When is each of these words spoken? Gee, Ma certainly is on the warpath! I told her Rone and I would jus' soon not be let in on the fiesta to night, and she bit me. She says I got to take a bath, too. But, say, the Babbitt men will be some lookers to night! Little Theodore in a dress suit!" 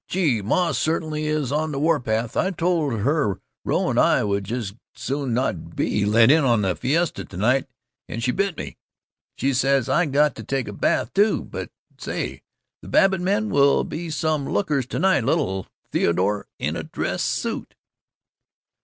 Gee, 0.07 0.41
Ma 0.41 0.71
certainly 0.71 1.27
is 1.27 1.51
on 1.51 1.71
the 1.71 1.77
warpath! 1.79 2.35
I 2.35 2.49
told 2.49 3.01
her 3.01 3.39
Rone 3.63 3.89
and 3.91 3.99
I 3.99 4.23
would 4.23 4.45
jus' 4.45 4.73
soon 4.95 5.31
not 5.35 5.75
be 5.75 6.05
let 6.05 6.31
in 6.31 6.43
on 6.43 6.63
the 6.63 6.75
fiesta 6.75 7.23
to 7.23 7.37
night, 7.37 7.67
and 8.09 8.23
she 8.23 8.31
bit 8.31 8.57
me. 8.57 8.77
She 9.37 9.53
says 9.53 9.87
I 9.89 10.07
got 10.07 10.33
to 10.37 10.43
take 10.43 10.67
a 10.67 10.73
bath, 10.73 11.13
too. 11.13 11.43
But, 11.43 11.69
say, 11.99 12.41
the 12.81 12.87
Babbitt 12.87 13.21
men 13.21 13.51
will 13.51 13.83
be 13.83 14.09
some 14.09 14.49
lookers 14.49 14.87
to 14.87 14.97
night! 14.97 15.23
Little 15.23 15.67
Theodore 15.91 16.47
in 16.57 16.75
a 16.75 16.81
dress 16.81 17.21
suit!" 17.21 17.75